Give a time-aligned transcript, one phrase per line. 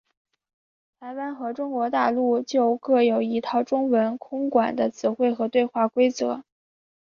[0.99, 6.43] 台湾和中国大陆就都各有一套中文空管的词汇和对话规则。